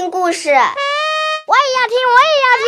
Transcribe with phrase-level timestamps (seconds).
[0.00, 2.64] 听故事，我也要听，我也要听。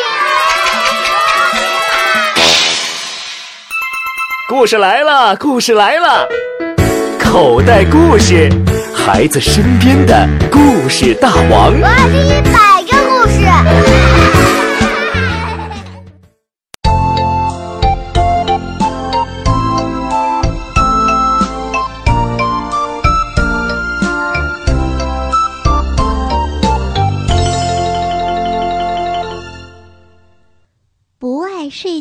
[4.50, 6.28] 故事来了，故事来了，
[7.18, 8.50] 口袋故事，
[8.94, 11.72] 孩子身边的故事大王。
[11.72, 14.11] 我要听一百个故事。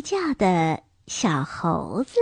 [0.04, 2.14] 睡觉的小猴子。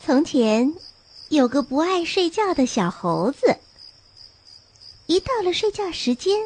[0.00, 0.72] 从前
[1.30, 3.58] 有个不爱睡觉的小猴子，
[5.06, 6.38] 一到了睡觉时间，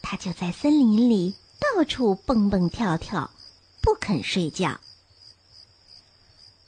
[0.00, 3.28] 他就在森林里到处蹦蹦跳跳，
[3.82, 4.78] 不肯睡觉。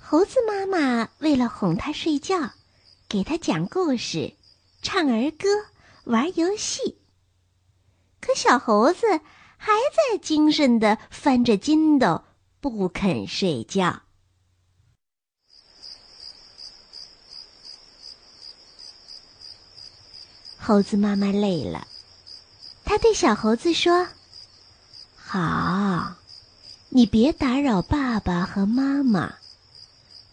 [0.00, 2.50] 猴子妈妈为了哄他睡觉，
[3.08, 4.34] 给他讲故事。
[4.80, 5.48] 唱儿歌，
[6.04, 6.98] 玩游戏。
[8.20, 9.06] 可小猴子
[9.56, 12.24] 还在精神的翻着筋斗，
[12.60, 14.02] 不肯睡觉。
[20.58, 21.86] 猴子妈妈累了，
[22.84, 24.06] 他对小猴子说
[25.16, 26.16] ：“好，
[26.90, 29.36] 你别打扰爸爸和妈妈，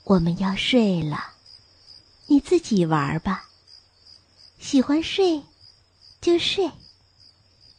[0.04, 1.34] 我们要睡了，
[2.28, 3.45] 你自己玩吧。”
[4.68, 5.44] 喜欢睡，
[6.22, 6.72] 就睡；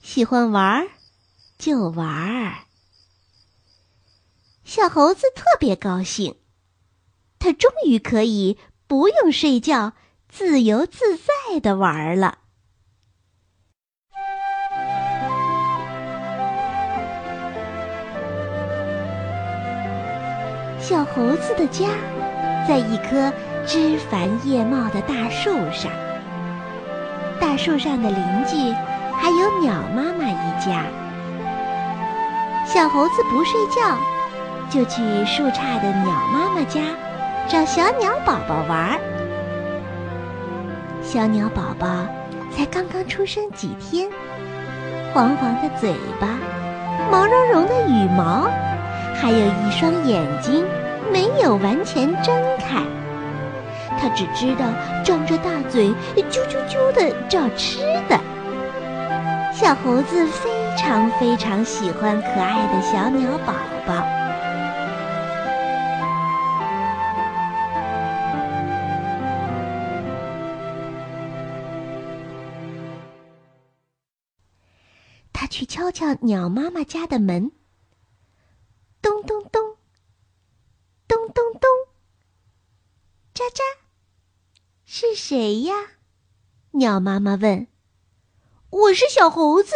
[0.02, 0.86] 喜欢玩儿，
[1.58, 2.58] 就玩儿。
[4.64, 6.36] 小猴子特别高兴，
[7.40, 9.94] 他终于可以不用睡觉，
[10.28, 12.38] 自由自在的玩了。
[20.80, 21.88] 小猴子的家
[22.68, 23.32] 在一棵
[23.66, 26.05] 枝繁叶茂的大树上。
[27.40, 28.72] 大树上的邻居
[29.16, 30.84] 还有鸟妈妈一家。
[32.64, 33.96] 小猴子不睡觉，
[34.68, 36.80] 就去树杈的鸟妈妈家
[37.48, 38.98] 找小鸟宝宝玩。
[41.02, 41.86] 小鸟宝宝
[42.50, 44.08] 才刚刚出生几天，
[45.14, 46.26] 黄黄的嘴巴，
[47.10, 48.48] 毛茸茸的羽毛，
[49.14, 50.64] 还有一双眼睛
[51.12, 52.82] 没有完全睁开。
[53.98, 54.66] 他只知道
[55.04, 55.88] 张着大嘴，
[56.30, 58.20] 啾啾啾的找吃的。
[59.52, 63.54] 小猴子非常非常喜欢可爱的小鸟宝
[63.86, 64.06] 宝。
[75.32, 77.50] 他去敲敲鸟妈妈家的门，
[79.00, 79.35] 咚咚咚，咚
[84.88, 85.74] 是谁呀？
[86.70, 87.66] 鸟妈妈问。
[88.70, 89.72] “我是小猴子，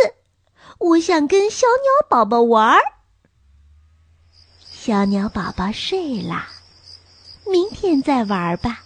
[0.78, 2.80] 我想跟小鸟宝宝玩儿。”
[4.70, 6.48] 小鸟宝宝睡啦，
[7.44, 8.84] 明天再玩吧。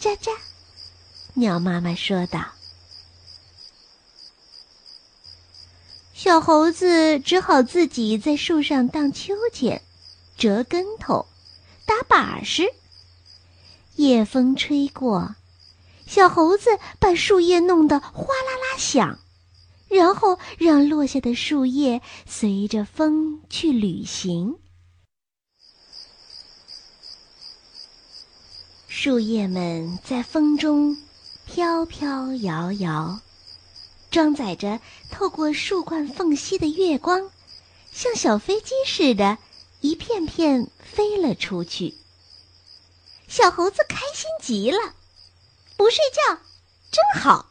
[0.00, 0.34] 喳喳，
[1.34, 2.40] 鸟妈妈说道。
[6.14, 9.82] 小猴子只好自己在树上荡秋千、
[10.38, 11.26] 折跟头、
[11.84, 12.72] 打把式。
[13.96, 15.34] 夜风吹过。
[16.14, 16.68] 小猴子
[17.00, 19.18] 把树叶弄得哗啦啦响，
[19.88, 24.58] 然后让落下的树叶随着风去旅行。
[28.88, 30.98] 树叶们在风中
[31.46, 33.18] 飘飘摇摇，
[34.10, 34.80] 装载着
[35.10, 37.30] 透过树冠缝隙的月光，
[37.90, 39.38] 像小飞机似的，
[39.80, 41.94] 一片片飞了出去。
[43.28, 44.76] 小猴子开心极了。
[45.76, 46.38] 不睡觉，
[46.90, 47.46] 真好。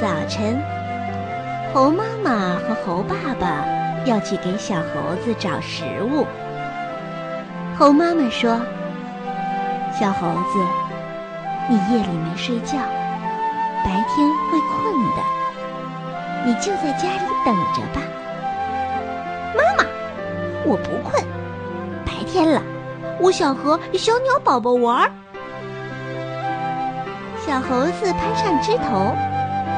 [0.00, 0.62] 早晨，
[1.72, 3.64] 猴妈妈和猴爸爸
[4.06, 6.26] 要去给小猴子找食物。
[7.78, 8.60] 猴妈妈说
[9.98, 10.58] ：“小猴子，
[11.68, 12.78] 你夜里没睡觉，
[13.84, 15.22] 白天会困的，
[16.46, 18.02] 你就在家里等着吧。”
[19.56, 19.84] 妈妈，
[20.64, 21.29] 我不困。
[22.32, 22.62] 天了，
[23.18, 25.10] 我想和小鸟宝宝玩。
[27.44, 29.12] 小猴子攀上枝头，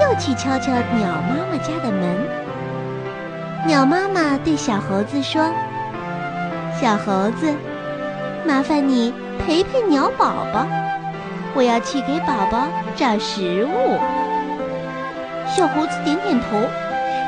[0.03, 2.29] 又去敲敲鸟妈妈家的门。
[3.67, 5.43] 鸟妈妈对小猴子说
[6.79, 7.55] ：“小猴子，
[8.47, 10.67] 麻烦你陪陪鸟宝宝，
[11.55, 13.99] 我要去给宝宝找食物。”
[15.49, 16.59] 小猴子点点头，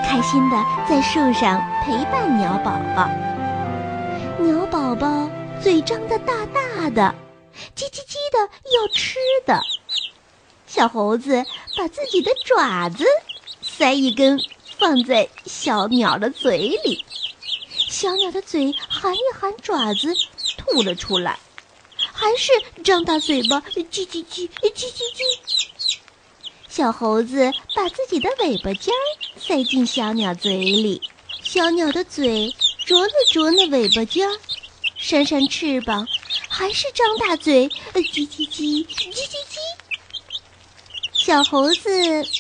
[0.07, 0.57] 开心的
[0.87, 3.09] 在树上陪伴鸟宝宝。
[4.95, 5.29] 宝宝
[5.61, 7.13] 嘴张得大大的，
[7.75, 8.39] 叽叽叽的
[8.73, 9.61] 要吃的。
[10.69, 11.45] 小猴子
[11.77, 13.05] 把自己的爪子
[13.61, 14.39] 塞一根，
[14.79, 17.05] 放在小鸟的嘴里。
[17.77, 20.15] 小鸟的嘴含一含爪子，
[20.59, 21.41] 吐了出来，
[21.97, 22.53] 还是
[22.85, 25.69] 张大嘴巴，叽叽叽，叽叽叽。
[26.69, 28.95] 小猴子把自己的尾巴尖
[29.37, 31.03] 塞进小鸟嘴里，
[31.43, 32.55] 小鸟的嘴
[32.87, 34.39] 啄了啄那尾巴尖儿，
[35.07, 36.09] 扇扇翅膀，
[36.49, 39.59] 还是张大嘴，呃叽叽叽，叽叽叽。
[41.13, 41.91] 小猴子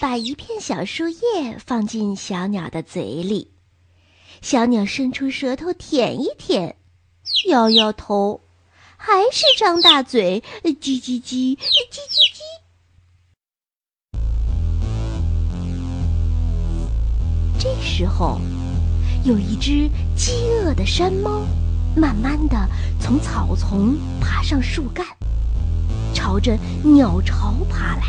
[0.00, 3.52] 把一片小树叶放进小鸟的嘴里。
[4.40, 6.76] 小鸟伸出舌头舔一舔，
[7.50, 8.40] 摇摇头，
[8.96, 12.40] 还是张大嘴，呃叽叽叽，叽叽叽。
[17.58, 18.40] 这时候，
[19.26, 19.86] 有一只
[20.16, 21.42] 饥饿的山猫，
[21.96, 22.68] 慢慢的
[23.00, 25.06] 从草丛爬上树干，
[26.12, 28.02] 朝着鸟巢爬来。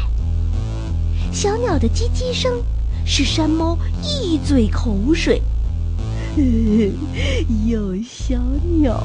[1.31, 2.63] 小鸟的叽叽声，
[3.05, 5.41] 使山猫一嘴口水。
[7.65, 8.37] 有小
[8.79, 9.01] 鸟，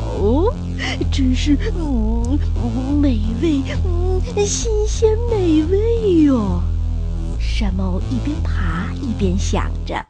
[1.13, 2.39] 真是嗯
[3.01, 6.61] 美味，嗯新鲜美味哟！
[7.39, 10.07] 山猫一边爬一边想着。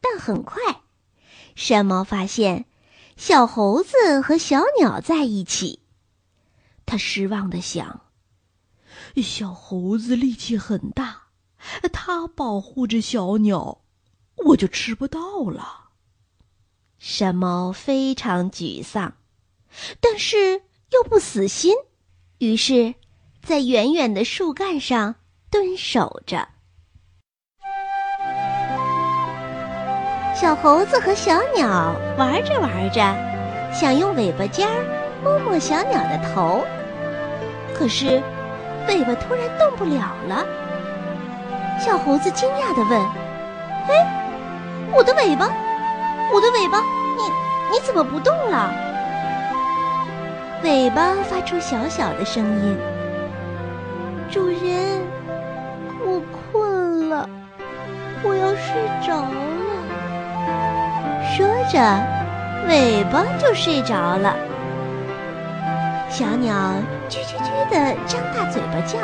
[0.00, 0.56] 但很快，
[1.54, 2.64] 山猫发现
[3.16, 5.80] 小猴子和小鸟在一起，
[6.84, 8.02] 他失望的想：
[9.16, 11.28] 小猴子力气很大，
[11.92, 13.80] 它保护着小鸟。
[14.46, 15.90] 我就吃不到了。
[16.98, 19.16] 山猫非常沮丧，
[20.00, 21.72] 但是又不死心，
[22.38, 22.94] 于是，
[23.42, 25.14] 在远远的树干上
[25.50, 26.48] 蹲守着。
[30.34, 33.00] 小猴子和小鸟玩着玩着，
[33.72, 34.74] 想用尾巴尖儿
[35.22, 36.64] 摸摸小鸟的头，
[37.72, 38.20] 可是
[38.88, 40.44] 尾巴突然动不了了。
[41.78, 43.00] 小猴子惊讶的问
[43.88, 44.20] ：“哎？”
[44.92, 45.48] 我的尾巴，
[46.32, 47.22] 我的尾巴，你
[47.72, 48.72] 你怎么不动了？
[50.62, 52.76] 尾巴发出小小的声音
[54.30, 55.00] ：“主人，
[56.04, 56.20] 我
[56.52, 57.28] 困了，
[58.24, 58.74] 我要睡
[59.06, 59.73] 着了。”
[61.36, 61.80] 说着，
[62.68, 64.36] 尾巴就睡着了。
[66.08, 66.54] 小鸟
[67.08, 68.98] 啾啾啾的张大嘴巴叫，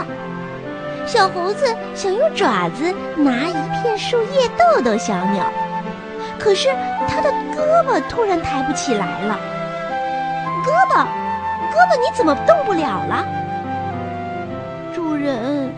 [1.07, 1.65] 小猴子
[1.95, 5.45] 想用爪子拿一片树叶逗逗小鸟。
[6.39, 6.69] 可是
[7.09, 9.39] 它的胳膊突然抬不起来了。
[10.65, 11.05] 胳膊，
[11.73, 13.27] 胳膊，你怎么动不了了？
[14.95, 15.71] 主人，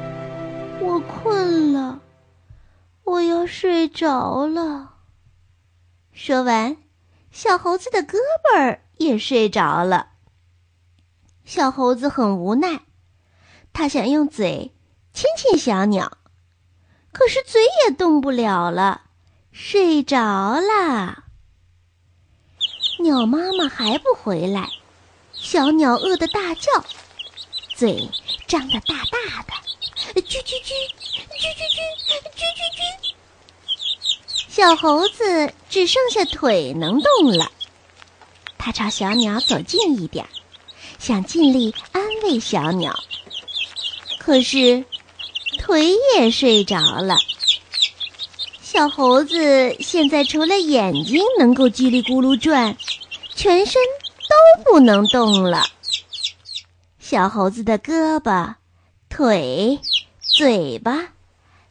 [0.80, 1.98] 我困了，
[3.04, 4.91] 我要睡着了。
[6.12, 6.76] 说完，
[7.30, 10.10] 小猴子的胳膊儿也睡着了。
[11.44, 12.82] 小猴子很无奈，
[13.72, 14.72] 他想用嘴
[15.12, 16.18] 亲亲小鸟，
[17.12, 19.02] 可是嘴也动不了了。
[19.50, 21.24] 睡着了，
[23.00, 24.70] 鸟妈妈还不回来，
[25.32, 26.84] 小鸟饿得大叫，
[27.74, 28.08] 嘴
[28.46, 29.52] 张得大大的，
[30.22, 30.72] 啾啾啾，
[31.02, 31.80] 啾啾啾，
[32.30, 33.14] 啾啾啾。
[34.54, 37.50] 小猴子只剩下腿能动了，
[38.58, 40.28] 它朝小鸟走近一点，
[40.98, 42.94] 想尽力安慰小鸟，
[44.18, 44.84] 可是
[45.58, 47.16] 腿也睡着了。
[48.60, 52.76] 小猴子现在除了眼睛能够叽里咕噜转，
[53.34, 53.82] 全身
[54.28, 55.64] 都不能动了。
[57.00, 58.54] 小猴子的胳膊、
[59.08, 59.80] 腿、
[60.20, 61.08] 嘴巴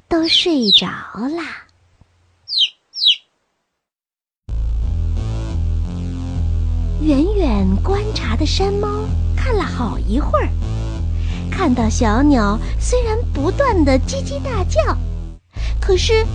[0.10, 1.44] 都睡着了。
[7.02, 8.88] 远远观察的山猫
[9.36, 10.48] 看了好一会儿，
[11.50, 14.80] 看到小鸟虽然不断的叽叽大叫，
[15.80, 16.26] 可是。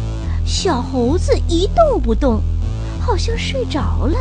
[0.49, 2.41] 小猴子一动不动，
[3.01, 4.17] 好像睡着了。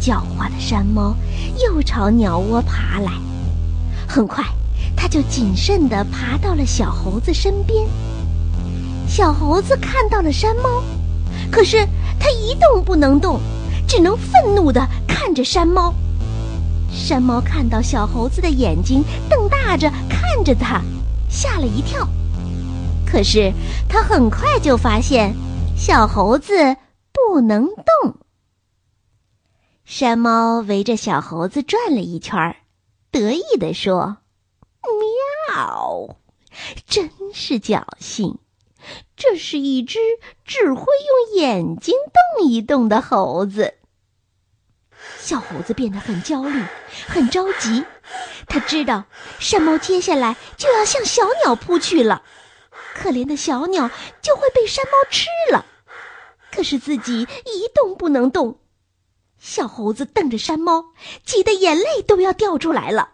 [0.00, 1.16] 狡猾的山猫
[1.60, 3.10] 又朝鸟窝爬来，
[4.06, 4.44] 很快，
[4.94, 7.84] 它就谨慎地爬到了小猴子身边。
[9.08, 10.80] 小猴子看到了山猫，
[11.50, 11.84] 可是
[12.20, 13.40] 它一动不能动，
[13.94, 15.92] 只能愤怒地看着山猫。
[16.90, 20.80] 山猫看到小猴子的眼睛瞪大着看着它，
[21.28, 22.08] 吓了一跳。
[23.06, 23.52] 可是，
[23.90, 25.34] 它很快就发现
[25.76, 26.54] 小猴子
[27.12, 28.16] 不能动。
[29.84, 32.56] 山猫围着小猴子转了一圈，
[33.10, 34.16] 得意地说
[35.52, 36.16] ：“喵，
[36.86, 38.38] 真是侥幸！
[39.16, 39.98] 这是一只
[40.46, 41.94] 只会用眼睛
[42.38, 43.74] 动一动的猴子。
[45.20, 46.62] 小猴子变得很焦虑，
[47.06, 47.84] 很着急。
[48.48, 49.04] 他知道
[49.38, 52.22] 山猫接下来就要向小鸟扑去了，
[52.94, 53.90] 可怜的小鸟
[54.20, 55.66] 就会被山猫吃了。
[56.50, 58.58] 可是自己一动不能动。
[59.38, 60.84] 小猴子瞪着山猫，
[61.24, 63.10] 急得眼泪都要掉出来了。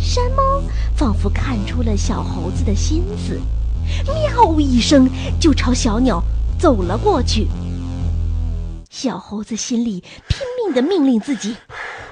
[0.00, 0.62] 山猫
[0.96, 3.38] 仿佛看出了小猴子的心思，
[4.06, 5.08] 喵一声
[5.38, 6.22] 就朝小鸟
[6.58, 7.46] 走了过去。
[8.98, 11.54] 小猴子心里拼命的命令自己：“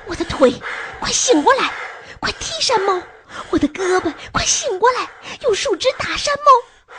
[0.07, 0.53] 我的腿，
[1.01, 1.73] 快醒过来！
[2.21, 3.01] 快踢山猫！
[3.49, 5.09] 我的胳膊，快醒过来！
[5.45, 6.95] 用树枝打山猫！”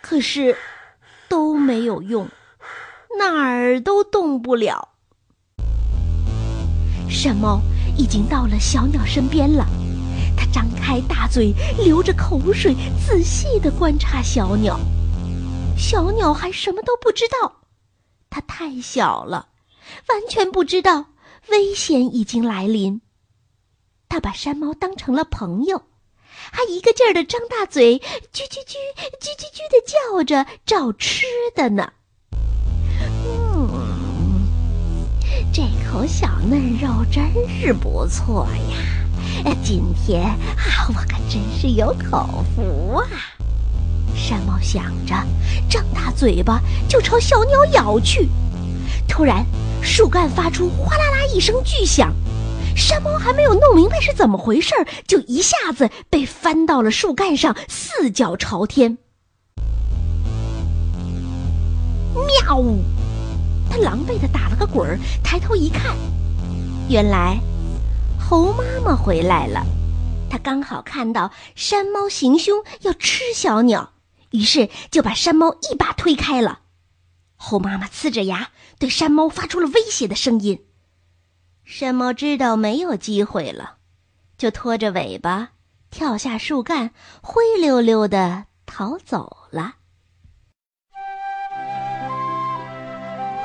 [0.00, 0.56] 可是
[1.28, 2.28] 都没有用，
[3.18, 4.90] 哪儿都动不了。
[7.10, 7.60] 山猫
[7.98, 9.66] 已经到了小鸟身边了，
[10.36, 11.52] 它张开大嘴，
[11.84, 14.78] 流着口水，仔细的观察小鸟。
[15.76, 17.63] 小鸟还什么都不知道。
[18.34, 19.46] 它太小了，
[20.08, 21.06] 完全不知道
[21.50, 23.00] 危险已经来临。
[24.08, 25.84] 它把山猫当成了朋友，
[26.50, 28.74] 还一个劲儿的张大嘴，啾啾啾，
[29.20, 31.92] 啾啾啾的叫着找吃的呢。
[33.24, 33.70] 嗯，
[35.52, 39.54] 这口小嫩肉真是不错呀！
[39.62, 43.06] 今天啊，我可真是有口福啊！
[44.14, 45.14] 山猫想着，
[45.68, 48.28] 张大嘴巴就朝小鸟咬去。
[49.08, 49.44] 突然，
[49.82, 52.12] 树干发出哗啦啦一声巨响，
[52.76, 54.72] 山猫还没有弄明白是怎么回事，
[55.06, 58.98] 就一下子被翻到了树干上，四脚朝天。
[62.14, 62.64] 喵！
[63.70, 65.96] 他狼狈的打了个滚，抬头一看，
[66.88, 67.38] 原来
[68.18, 69.64] 猴妈妈回来了。
[70.30, 73.93] 他刚好看到山猫行凶要吃小鸟。
[74.34, 76.62] 于是就把山猫一把推开了，
[77.36, 78.50] 猴妈妈呲着牙
[78.80, 80.66] 对山猫发出了威胁的声音。
[81.64, 83.76] 山猫知道没有机会了，
[84.36, 85.50] 就拖着尾巴
[85.88, 86.90] 跳下树干，
[87.22, 89.76] 灰溜溜的逃走了。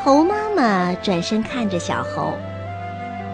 [0.04, 2.34] 猴妈妈转身看着小猴，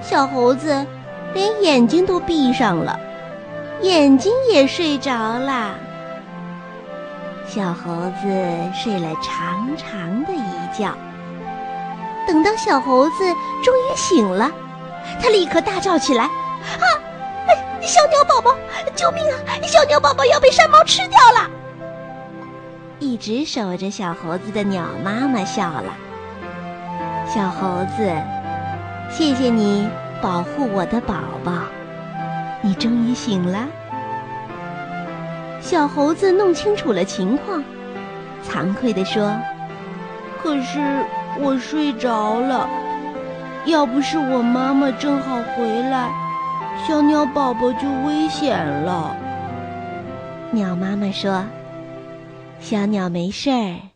[0.03, 0.85] 小猴子
[1.33, 2.99] 连眼睛都闭上了，
[3.81, 5.79] 眼睛也睡着了。
[7.47, 8.27] 小猴子
[8.73, 10.91] 睡了长长的一觉。
[12.27, 13.23] 等到小猴子
[13.63, 14.51] 终于醒了，
[15.21, 16.85] 他立刻大叫起来：“啊，
[17.81, 18.55] 小鸟宝宝，
[18.95, 19.37] 救命啊！
[19.61, 21.49] 小鸟宝宝要被山猫吃掉了！”
[22.99, 25.93] 一直守着小猴子的鸟妈妈笑了
[27.31, 28.11] ：“小猴子，
[29.11, 29.87] 谢谢你
[30.21, 31.51] 保护我的宝宝，
[32.61, 33.67] 你终于醒了。”
[35.65, 37.63] 小猴子弄清楚了情况，
[38.47, 39.35] 惭愧地说
[40.39, 40.79] ：“可是
[41.39, 42.69] 我睡着了，
[43.65, 46.13] 要不是我妈妈正好回来，
[46.87, 49.17] 小鸟宝宝就危险了。”
[50.53, 51.43] 鸟妈妈说
[52.61, 53.89] ：“小鸟没事儿，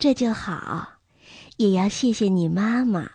[0.00, 0.94] 这就好，
[1.58, 3.08] 也要谢谢你妈妈。”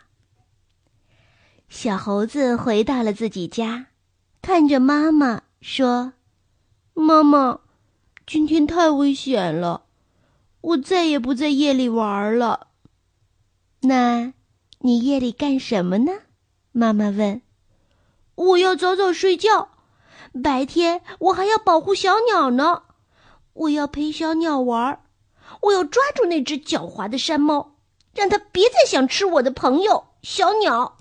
[1.68, 3.88] 小猴子回到了自己家，
[4.42, 6.14] 看着妈妈说
[6.96, 7.60] ：“妈妈。”
[8.32, 9.86] 今天太危险了，
[10.62, 12.68] 我再也不在夜里玩了。
[13.82, 14.34] 那，
[14.78, 16.12] 你夜里干什么呢？
[16.72, 17.42] 妈妈问。
[18.36, 19.70] 我要早早睡觉，
[20.44, 22.84] 白天我还要保护小鸟呢。
[23.54, 25.02] 我要陪小鸟玩，
[25.62, 27.78] 我要抓住那只狡猾的山猫，
[28.14, 30.99] 让它别再想吃我的朋友小鸟。